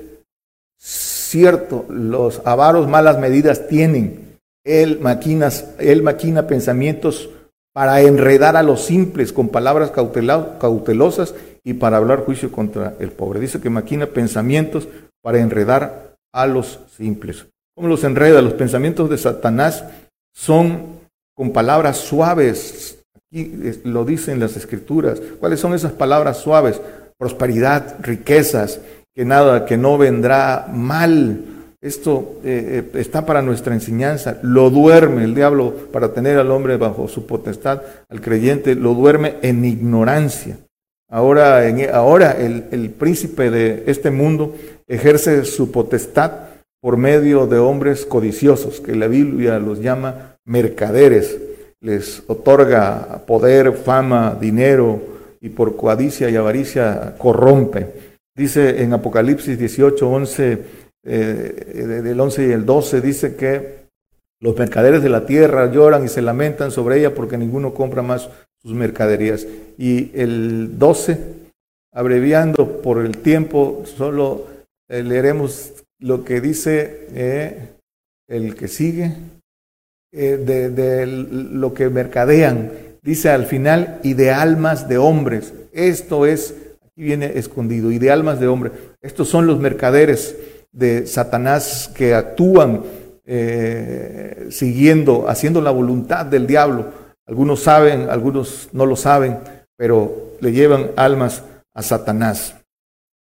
[0.79, 4.37] cierto, los avaros malas medidas tienen.
[4.65, 7.31] Él, maquinas, él maquina pensamientos
[7.75, 13.41] para enredar a los simples con palabras cautelosas y para hablar juicio contra el pobre.
[13.41, 14.89] Dice que maquina pensamientos
[15.23, 17.47] para enredar a los simples.
[17.75, 18.43] ¿Cómo los enreda?
[18.43, 19.85] Los pensamientos de Satanás
[20.35, 21.01] son
[21.35, 22.99] con palabras suaves.
[23.15, 23.55] Aquí
[23.85, 25.21] lo dicen las escrituras.
[25.41, 26.81] ¿Cuáles son esas palabras suaves?
[27.17, 28.81] Prosperidad, riquezas,
[29.15, 31.45] que nada, que no vendrá mal.
[31.83, 34.39] Esto eh, eh, está para nuestra enseñanza.
[34.43, 39.35] Lo duerme el diablo para tener al hombre bajo su potestad, al creyente, lo duerme
[39.43, 40.59] en ignorancia.
[41.11, 41.61] Ahora,
[41.93, 44.55] ahora el, el príncipe de este mundo
[44.87, 46.33] ejerce su potestad
[46.81, 51.37] por medio de hombres codiciosos, que la Biblia los llama mercaderes.
[51.81, 57.89] Les otorga poder, fama, dinero, y por codicia y avaricia corrompe.
[58.35, 60.59] Dice en Apocalipsis 18, 11,
[61.05, 63.83] eh, del 11 y el 12, dice que
[64.41, 68.29] los mercaderes de la tierra lloran y se lamentan sobre ella porque ninguno compra más
[68.61, 69.47] sus mercaderías.
[69.79, 71.19] Y el 12,
[71.93, 74.47] abreviando por el tiempo, solo
[74.89, 77.69] eh, leeremos lo que dice eh,
[78.29, 79.15] el que sigue,
[80.13, 82.73] de, lo que mercadean.
[83.03, 85.55] Dice al final, y de almas de hombres.
[85.73, 86.55] Esto es
[86.93, 87.91] Aquí viene escondido.
[87.91, 88.73] Y de almas de hombre.
[89.01, 90.37] Estos son los mercaderes
[90.73, 92.83] de Satanás que actúan
[93.25, 96.93] eh, siguiendo, haciendo la voluntad del diablo.
[97.27, 99.39] Algunos saben, algunos no lo saben,
[99.77, 102.57] pero le llevan almas a Satanás.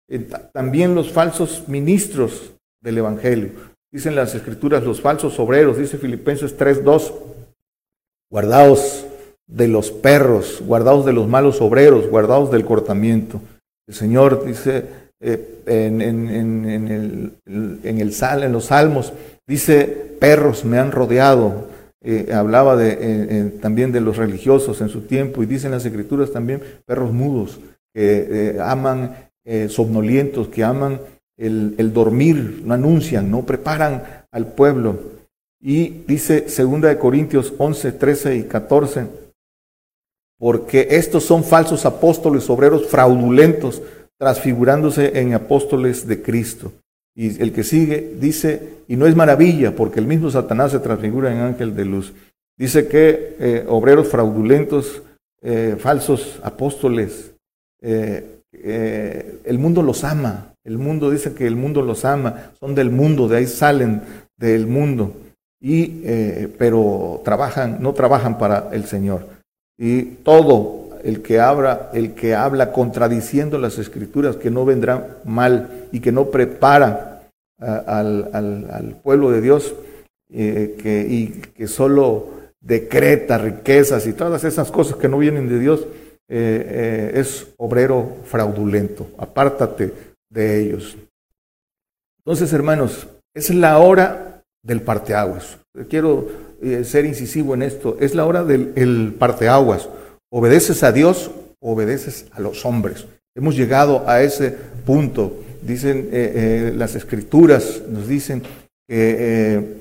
[0.08, 3.50] Eh, también los falsos ministros del Evangelio.
[3.92, 7.12] Dicen las escrituras, los falsos obreros, dice Filipenses 3.2,
[8.30, 9.06] guardaos
[9.46, 13.40] de los perros, guardaos de los malos obreros, guardaos del cortamiento.
[13.86, 19.12] El Señor dice eh, en, el, en, los salmos,
[19.46, 19.86] dice,
[20.18, 21.68] perros me han rodeado.
[22.04, 26.32] Eh, hablaba de, eh, también de los religiosos en su tiempo y dicen las escrituras
[26.32, 27.60] también perros mudos
[27.94, 29.28] que aman
[29.68, 30.98] somnolientos, que aman
[31.36, 34.98] el, el, dormir, no anuncian, no preparan al pueblo.
[35.60, 39.06] Y dice 2 Corintios 11, 13 y 14,
[40.38, 43.82] porque estos son falsos apóstoles, obreros fraudulentos,
[44.22, 46.72] transfigurándose en apóstoles de Cristo.
[47.12, 51.32] Y el que sigue dice, y no es maravilla, porque el mismo Satanás se transfigura
[51.32, 52.12] en ángel de luz.
[52.56, 55.02] Dice que eh, obreros fraudulentos,
[55.42, 57.32] eh, falsos apóstoles,
[57.80, 58.38] eh,
[59.44, 60.54] el mundo los ama.
[60.62, 64.02] El mundo dice que el mundo los ama, son del mundo, de ahí salen
[64.36, 65.16] del mundo.
[65.60, 65.88] Y,
[66.58, 69.26] pero trabajan, no trabajan para el Señor.
[69.76, 75.88] Y todo el que habla, el que habla contradiciendo las escrituras, que no vendrá mal
[75.92, 77.22] y que no prepara
[77.58, 79.74] al, pueblo de Dios
[80.30, 85.86] eh, y que solo decreta riquezas y todas esas cosas que no vienen de Dios,
[86.28, 89.08] eh, eh, es obrero fraudulento.
[89.18, 89.92] Apártate
[90.30, 90.96] de ellos.
[92.24, 95.58] Entonces, hermanos, es la hora del parteaguas.
[95.90, 96.28] Quiero
[96.62, 97.96] eh, ser incisivo en esto.
[98.00, 99.88] Es la hora del parteaguas.
[100.34, 103.06] Obedeces a Dios, obedeces a los hombres.
[103.36, 105.36] Hemos llegado a ese punto.
[105.60, 108.42] Dicen eh, eh, las escrituras, nos dicen
[108.88, 109.76] que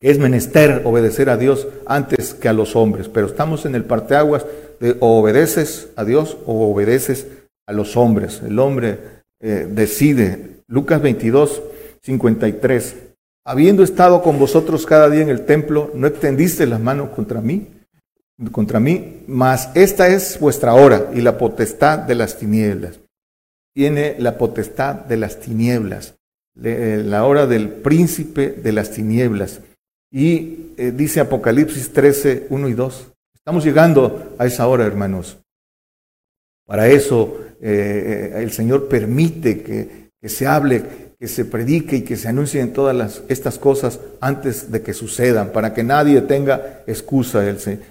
[0.00, 3.08] es menester obedecer a Dios antes que a los hombres.
[3.08, 4.44] Pero estamos en el parteaguas
[4.78, 7.26] de o obedeces a Dios o obedeces
[7.66, 8.42] a los hombres.
[8.44, 8.98] El hombre
[9.40, 10.50] decide.
[10.68, 11.62] Lucas 22,
[12.02, 12.96] 53
[13.44, 17.66] habiendo estado con vosotros cada día en el templo, no extendiste las manos contra mí,
[18.50, 22.98] contra mí, mas esta es vuestra hora y la potestad de las tinieblas.
[23.74, 26.14] Tiene la potestad de las tinieblas,
[26.62, 29.60] eh, la hora del príncipe de las tinieblas.
[30.10, 33.12] Y eh, dice Apocalipsis 13, 1 y 2.
[33.34, 35.38] Estamos llegando a esa hora, hermanos.
[36.66, 42.16] Para eso eh, el Señor permite que, que se hable que se predique y que
[42.16, 47.44] se anuncien todas estas cosas antes de que sucedan, para que nadie tenga excusa.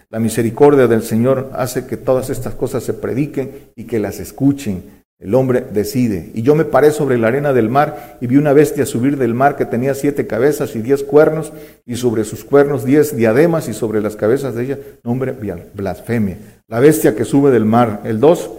[0.10, 4.84] La misericordia del Señor hace que todas estas cosas se prediquen y que las escuchen.
[5.18, 6.30] El hombre decide.
[6.34, 9.34] Y yo me paré sobre la arena del mar y vi una bestia subir del
[9.34, 11.54] mar que tenía siete cabezas y diez cuernos,
[11.86, 15.34] y sobre sus cuernos diez diademas, y sobre las cabezas de ella nombre
[15.74, 16.38] blasfemia.
[16.68, 18.02] La bestia que sube del mar.
[18.04, 18.50] El dos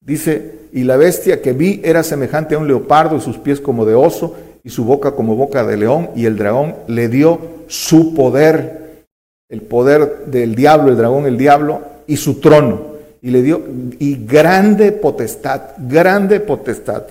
[0.00, 3.84] dice, y la bestia que vi era semejante a un leopardo y sus pies como
[3.84, 8.14] de oso y su boca como boca de león y el dragón le dio su
[8.14, 9.04] poder,
[9.48, 12.90] el poder del diablo, el dragón, el diablo y su trono
[13.22, 13.62] y le dio
[13.98, 17.04] y grande potestad, grande potestad.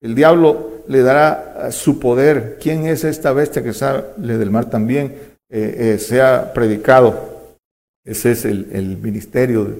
[0.00, 2.58] El diablo le dará su poder.
[2.60, 5.14] ¿Quién es esta bestia que sale del mar también?
[5.50, 7.36] Eh, eh, se ha predicado.
[8.04, 9.74] Ese es el, ministerio de,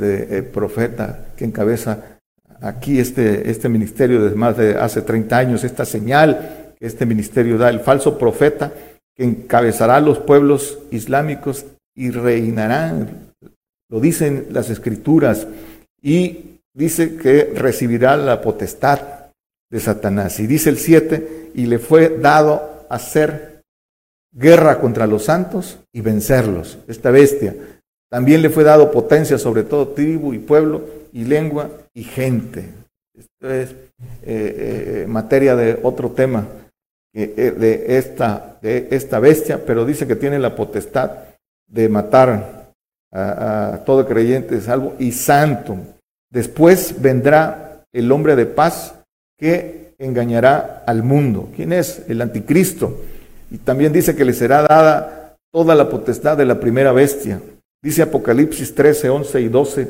[0.00, 2.18] eh, profeta que encabeza
[2.60, 7.58] aquí este, este ministerio desde más de hace 30 años, esta señal que este ministerio
[7.58, 8.72] da, el falso profeta
[9.14, 13.32] que encabezará los pueblos islámicos y reinarán
[13.92, 15.46] lo dicen las escrituras,
[16.00, 19.00] y dice que recibirá la potestad
[19.70, 20.40] de Satanás.
[20.40, 23.60] Y dice el 7, y le fue dado hacer
[24.32, 27.54] guerra contra los santos y vencerlos, esta bestia.
[28.12, 30.82] También le fue dado potencia sobre todo tribu y pueblo
[31.14, 32.68] y lengua y gente.
[33.18, 33.76] Esto es eh,
[34.22, 36.46] eh, materia de otro tema
[37.14, 41.10] eh, de, esta, de esta bestia, pero dice que tiene la potestad
[41.66, 42.74] de matar
[43.10, 45.78] a, todo creyente salvo y santo.
[46.30, 48.94] Después vendrá el hombre de paz
[49.38, 51.48] que engañará al mundo.
[51.56, 52.02] ¿Quién es?
[52.08, 52.94] El anticristo.
[53.50, 57.40] Y también dice que le será dada toda la potestad de la primera bestia.
[57.82, 59.88] Dice Apocalipsis 13, 11 y 12.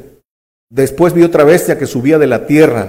[0.71, 2.89] Después vi otra bestia que subía de la tierra,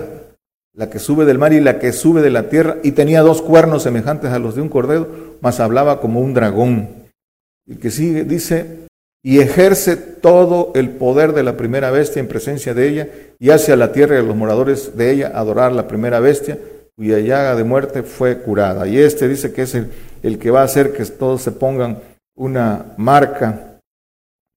[0.74, 3.42] la que sube del mar y la que sube de la tierra, y tenía dos
[3.42, 6.88] cuernos semejantes a los de un cordero, mas hablaba como un dragón.
[7.68, 8.88] Y que sigue, dice,
[9.22, 13.74] y ejerce todo el poder de la primera bestia en presencia de ella, y hace
[13.74, 16.58] a la tierra y a los moradores de ella adorar la primera bestia,
[16.96, 18.88] cuya llaga de muerte fue curada.
[18.88, 19.92] Y este dice que es el,
[20.22, 22.00] el que va a hacer que todos se pongan
[22.36, 23.73] una marca,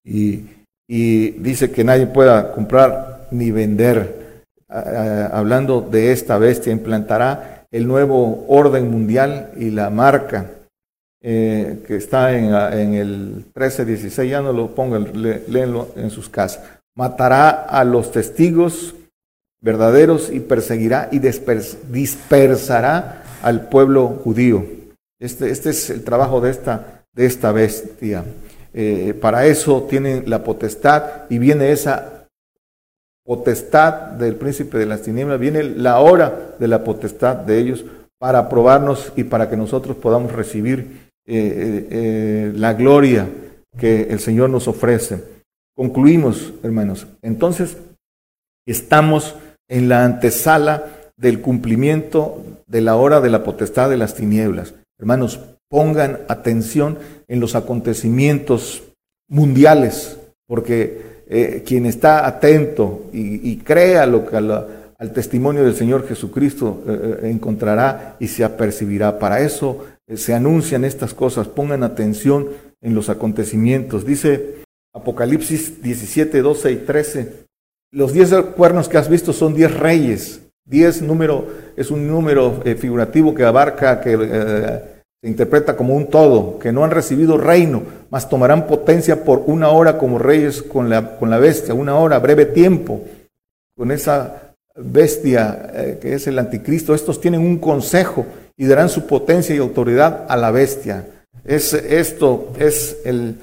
[0.07, 0.44] y,
[0.88, 4.44] dice que nadie pueda comprar ni vender.
[4.68, 10.50] hablando de esta bestia, implantará el nuevo orden mundial y la marca
[11.22, 15.11] eh, que está en, en el 13-16, ya no lo pongan,
[15.48, 16.62] léenlo en sus casas.
[16.94, 18.94] Matará a los testigos
[19.61, 24.64] verdaderos y perseguirá y dispersará al pueblo judío.
[25.20, 28.24] Este, este es el trabajo de esta, de esta bestia.
[28.79, 32.29] Eh, para eso tienen la potestad y viene esa
[33.24, 37.87] potestad del príncipe de las tinieblas, viene la hora de la potestad de ellos
[38.18, 43.27] para probarnos y para que nosotros podamos recibir eh, eh, la gloria
[43.79, 45.24] que el Señor nos ofrece.
[45.74, 47.07] Concluimos, hermanos.
[47.22, 47.79] Entonces,
[48.66, 49.37] estamos
[49.68, 50.85] en la antesala
[51.16, 54.74] del cumplimiento de la hora de la potestad de las tinieblas.
[54.99, 56.99] Hermanos, pongan atención
[57.29, 58.83] en los acontecimientos
[59.29, 61.16] mundiales, porque
[61.64, 66.85] quien está atento y, crea lo que al testimonio del Señor Jesucristo
[67.22, 69.18] encontrará y se apercibirá.
[69.18, 72.47] Para eso se anuncian estas cosas, pongan atención
[72.81, 74.07] en los acontecimientos.
[74.07, 74.62] Dice
[74.95, 77.47] Apocalipsis 17, 12 y 13,
[77.93, 80.41] los diez cuernos que has visto son diez reyes.
[80.64, 81.47] Diez número,
[81.77, 84.81] es un número eh, figurativo que abarca, que eh,
[85.20, 89.70] se interpreta como un todo, que no han recibido reino, mas tomarán potencia por una
[89.70, 93.02] hora como reyes con la, con la bestia, una hora, breve tiempo,
[93.76, 94.46] con esa
[94.76, 96.94] bestia eh, que es el anticristo.
[96.94, 101.06] Estos tienen un consejo y darán su potencia y autoridad a la bestia.
[101.44, 103.38] Es, esto es el,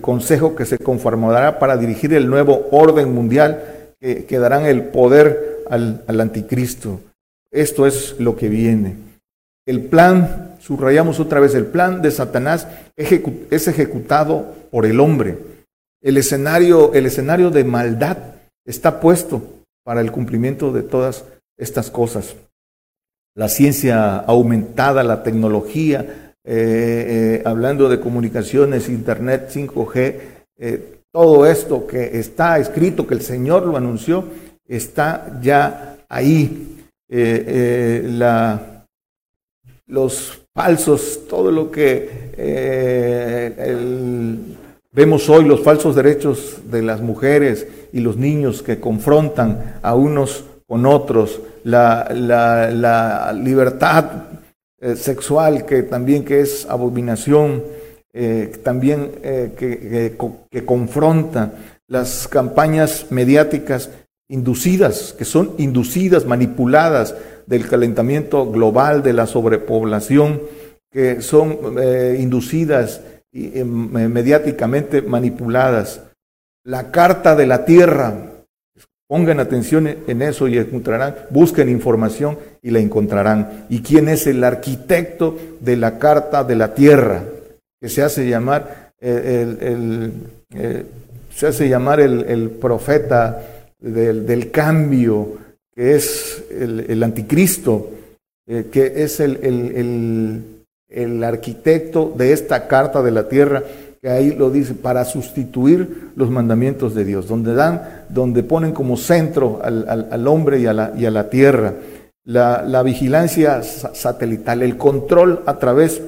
[0.00, 3.60] consejo que se conformará para dirigir el nuevo orden mundial
[4.00, 7.00] que, darán el poder al, anticristo.
[7.50, 9.07] Esto es lo que viene.
[9.68, 12.66] El plan, subrayamos otra vez, el plan de Satanás
[12.96, 15.38] es ejecutado por el hombre.
[16.02, 18.16] El escenario, el escenario de maldad
[18.64, 19.42] está puesto
[19.84, 21.24] para el cumplimiento de todas
[21.56, 22.34] estas cosas
[23.38, 30.16] la ciencia aumentada, la tecnología, eh, eh, hablando de comunicaciones, Internet, 5G,
[30.58, 34.24] eh, todo esto que está escrito, que el Señor lo anunció,
[34.66, 36.74] está ya ahí.
[37.08, 38.77] La,
[39.88, 42.28] los falsos, todo lo que
[44.92, 50.44] vemos hoy, los falsos derechos de las mujeres y los niños que confrontan a unos
[50.66, 54.04] con otros, la, la, libertad
[54.80, 57.62] eh, sexual que también que es abominación,
[58.12, 60.16] eh, también eh, que,
[60.50, 61.52] que, confronta
[61.86, 63.90] las campañas mediáticas
[64.28, 67.14] inducidas, que son inducidas, manipuladas
[67.48, 70.42] del calentamiento global, de la sobrepoblación,
[70.90, 71.58] que son
[72.18, 73.00] inducidas
[73.32, 76.02] y mediáticamente manipuladas.
[76.64, 78.28] La carta de la tierra,
[79.08, 83.64] Pongan atención en eso y encontrarán, busquen información y la encontrarán.
[83.70, 87.22] ¿Y quién es el arquitecto de la Carta de la Tierra?
[87.80, 90.12] Que se hace llamar eh, el,
[90.54, 90.84] eh,
[91.34, 93.42] se hace llamar el, profeta
[93.78, 95.38] del, cambio,
[95.78, 97.90] que es el, anticristo,
[98.48, 99.38] eh, que es el,
[100.88, 103.62] el arquitecto de esta Carta de la Tierra
[104.00, 108.96] que ahí lo dice, para sustituir los mandamientos de Dios, donde dan, donde ponen como
[108.96, 111.74] centro al, hombre y a la, y a la tierra,
[112.24, 116.02] la, vigilancia satelital, el control a través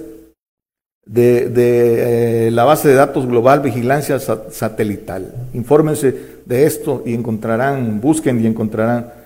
[1.05, 5.33] de, eh, la base de datos global vigilancia satelital.
[5.55, 6.15] Infórmense
[6.45, 9.20] de esto y encontrarán, busquen y encontrarán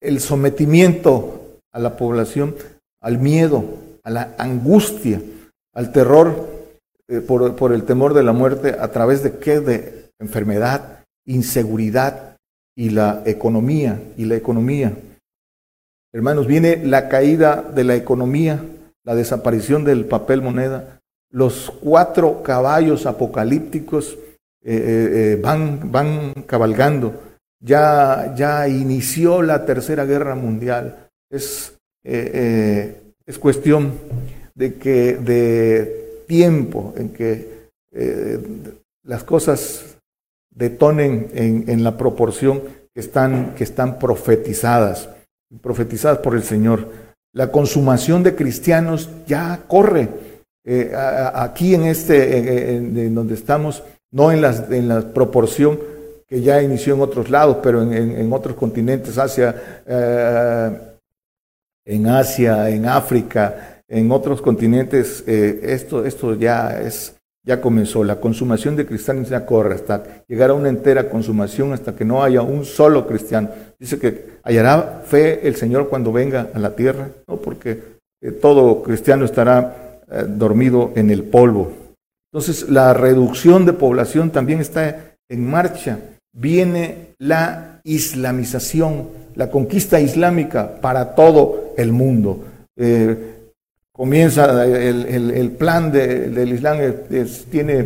[0.00, 2.54] el sometimiento a la población
[3.00, 3.64] al miedo,
[4.02, 5.20] a la angustia,
[5.74, 6.48] al terror
[7.08, 9.60] eh, por, por, el temor de la muerte a través de qué?
[9.60, 12.36] De enfermedad, inseguridad
[12.76, 14.92] y la economía, y la economía.
[16.12, 18.62] Hermanos, viene la caída de la economía,
[19.04, 24.16] la desaparición del papel moneda, los cuatro caballos apocalípticos
[24.64, 27.25] eh, eh, van, van cabalgando.
[27.66, 31.08] Ya, ya inició la tercera guerra mundial.
[31.28, 33.94] Es, es cuestión
[34.54, 37.70] de que de tiempo en que
[39.02, 39.96] las cosas
[40.54, 42.62] detonen en, en, la proporción
[42.94, 45.08] que están, que están profetizadas,
[45.60, 46.88] profetizadas por el Señor.
[47.32, 50.08] La consumación de cristianos ya corre.
[50.64, 55.78] Eh, aquí en este, en, donde estamos, no en, las, en la proporción
[56.28, 60.78] que ya inició en otros lados, pero en, otros continentes, Asia, eh,
[61.84, 67.14] en Asia, en África, en otros continentes, eh, esto, esto ya es,
[67.44, 68.02] ya comenzó.
[68.02, 72.24] La consumación de cristianos ya corre hasta llegar a una entera consumación hasta que no
[72.24, 73.50] haya un solo cristiano.
[73.78, 77.82] Dice que hallará fe el Señor cuando venga a la tierra, no porque
[78.20, 79.82] eh, todo cristiano estará
[80.28, 81.72] dormido en el polvo.
[82.32, 85.98] Entonces la reducción de población también está en marcha.
[86.38, 92.44] Viene la islamización, la conquista islámica para todo el mundo.
[92.76, 93.36] Eh,
[93.96, 96.78] comienza el, plan del Islam
[97.50, 97.78] tiene,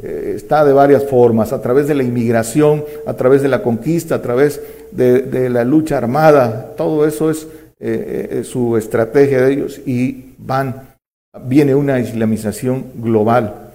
[0.00, 4.14] eh, está de varias formas, a través de la inmigración, a través de la conquista,
[4.14, 4.60] a través
[4.92, 7.48] de, la lucha armada, todo eso es
[7.80, 10.94] eh, eh, su estrategia de ellos y van,
[11.42, 13.72] viene una islamización global.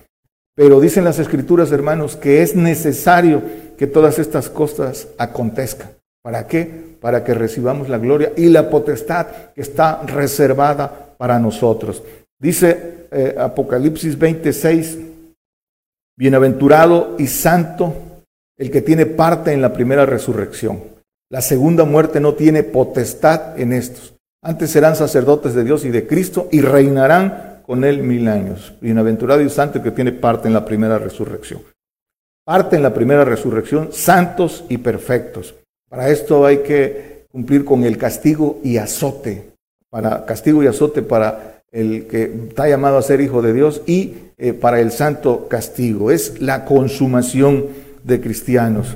[0.55, 3.41] Pero dicen las escrituras, hermanos, que es necesario
[3.81, 5.89] que todas estas cosas acontezcan.
[6.21, 6.97] ¿Para qué?
[7.01, 9.25] Para que recibamos la gloria y la potestad
[9.55, 12.03] que está reservada para nosotros.
[12.39, 14.99] Dice eh, Apocalipsis 26,
[16.15, 17.91] bienaventurado y santo
[18.55, 20.83] el que tiene parte en la primera resurrección.
[21.31, 24.13] La segunda muerte no tiene potestad en estos.
[24.43, 28.75] Antes serán sacerdotes de Dios y de Cristo y reinarán con él mil años.
[28.79, 31.63] Bienaventurado y santo el que tiene parte en la primera resurrección.
[32.43, 35.55] Parte en la primera resurrección, santos y perfectos.
[35.89, 39.51] Para esto hay que cumplir con el castigo y azote
[39.91, 44.13] para castigo y azote para el que está llamado a ser hijo de Dios y
[44.37, 46.11] eh, para el santo castigo.
[46.11, 47.67] Es la consumación
[48.03, 48.95] de cristianos.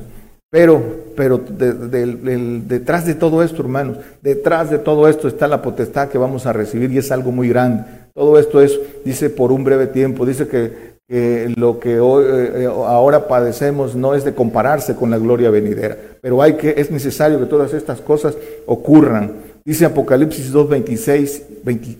[0.49, 0.81] Pero,
[1.17, 6.45] pero detrás de todo esto, hermanos, detrás de todo esto está la potestad que vamos
[6.45, 7.83] a recibir y es algo muy grande.
[8.13, 10.25] Todo esto es, dice, por un breve tiempo.
[10.25, 15.51] Dice que, lo que hoy, eh, ahora padecemos no es de compararse con la gloria
[15.51, 18.35] venidera, pero hay que, es necesario que todas estas cosas
[18.65, 19.33] ocurran.
[19.63, 21.43] Dice Apocalipsis 2, 26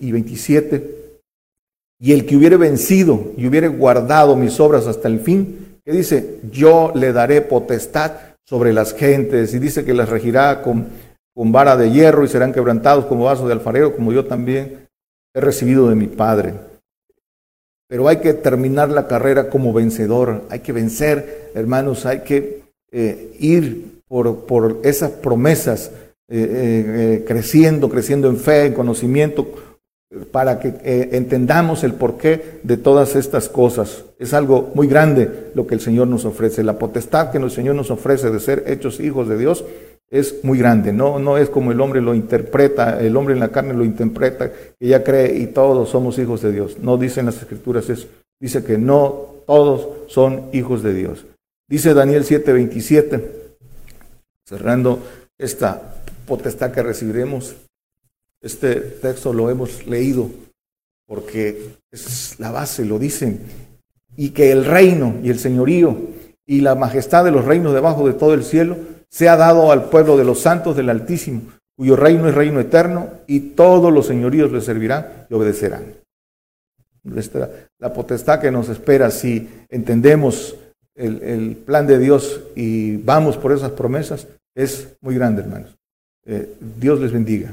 [0.00, 0.96] y 27.
[1.98, 6.40] Y el que hubiere vencido y hubiere guardado mis obras hasta el fin, que dice,
[6.50, 8.12] yo le daré potestad
[8.44, 9.54] sobre las gentes.
[9.54, 10.86] Y dice que las regirá con,
[11.34, 14.88] con vara de hierro y serán quebrantados como vaso de alfarero, como yo también
[15.34, 16.54] he recibido de mi Padre.
[17.88, 20.44] Pero hay que terminar la carrera como vencedor.
[20.50, 22.04] Hay que vencer, hermanos.
[22.06, 25.90] Hay que eh, ir por, por esas promesas
[26.28, 29.46] eh, eh, creciendo, creciendo en fe, en conocimiento,
[30.30, 30.72] para que
[31.12, 34.04] entendamos el porqué de todas estas cosas.
[34.18, 36.62] Es algo muy grande lo que el Señor nos ofrece.
[36.62, 39.64] La potestad que el Señor nos ofrece de ser hechos hijos de Dios
[40.10, 40.92] es muy grande.
[40.92, 44.50] No, no es como el hombre lo interpreta, el hombre en la carne lo interpreta,
[44.50, 46.78] que ya cree y todos somos hijos de Dios.
[46.78, 48.08] No dicen las escrituras eso.
[48.38, 51.24] Dice que no todos son hijos de Dios.
[51.68, 53.22] Dice Daniel 7:27,
[54.44, 55.00] cerrando
[55.38, 57.56] esta potestad que recibiremos.
[58.40, 60.30] Este texto lo hemos leído
[61.06, 63.40] porque es la base, lo dicen.
[64.16, 65.96] Y que el reino y el señorío
[66.46, 68.76] y la majestad de los reinos debajo de todo el cielo
[69.10, 71.42] sea dado al pueblo de los santos del Altísimo,
[71.76, 75.94] cuyo reino es reino eterno y todos los señoríos le servirán y obedecerán.
[77.78, 80.56] La potestad que nos espera si entendemos
[80.94, 84.26] el, el plan de Dios y vamos por esas promesas
[84.56, 85.76] es muy grande, hermanos.
[86.24, 87.52] Eh, Dios les bendiga.